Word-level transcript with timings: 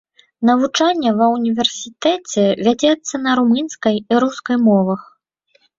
Навучанне 0.49 1.09
ва 1.19 1.27
ўніверсітэце 1.35 2.43
вядзецца 2.69 3.15
на 3.27 3.31
румынскай 3.43 3.95
і 4.11 4.25
рускай 4.27 4.57
мовах. 4.69 5.01